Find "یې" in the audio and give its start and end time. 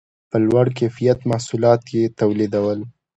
1.95-2.03